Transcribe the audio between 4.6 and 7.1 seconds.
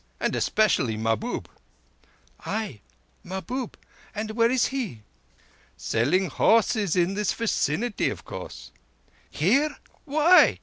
he?" "Selling horses